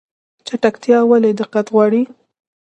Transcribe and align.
چټکتیا 0.47 0.99
ولې 1.09 1.31
دقت 1.39 1.65
غواړي؟ 1.73 2.01